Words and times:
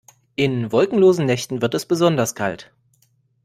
In 0.35 0.71
wolkenlosen 0.71 1.27
Nächten 1.27 1.61
wird 1.61 1.75
es 1.75 1.85
besonders 1.85 2.33
kalt. 2.33 2.73